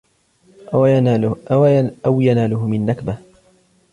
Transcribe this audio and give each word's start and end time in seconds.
أَوْ 2.05 2.17
يَنَالُهُ 2.21 2.67
مِنْ 2.67 2.85
نَكْبَةٍ 2.85 3.17